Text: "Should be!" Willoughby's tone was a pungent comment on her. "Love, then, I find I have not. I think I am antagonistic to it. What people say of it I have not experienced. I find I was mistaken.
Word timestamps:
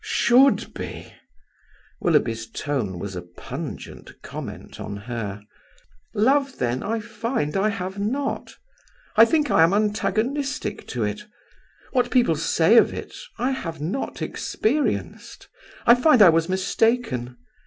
"Should 0.03 0.73
be!" 0.73 1.13
Willoughby's 1.99 2.49
tone 2.49 2.97
was 2.97 3.15
a 3.15 3.21
pungent 3.21 4.19
comment 4.23 4.79
on 4.79 4.97
her. 4.97 5.43
"Love, 6.15 6.57
then, 6.57 6.81
I 6.81 6.99
find 6.99 7.55
I 7.55 7.69
have 7.69 7.99
not. 7.99 8.55
I 9.15 9.25
think 9.25 9.51
I 9.51 9.61
am 9.61 9.75
antagonistic 9.75 10.87
to 10.87 11.03
it. 11.03 11.25
What 11.91 12.09
people 12.09 12.35
say 12.35 12.77
of 12.77 12.91
it 12.91 13.13
I 13.37 13.51
have 13.51 13.79
not 13.79 14.23
experienced. 14.23 15.47
I 15.85 15.93
find 15.93 16.23
I 16.23 16.29
was 16.29 16.49
mistaken. 16.49 17.37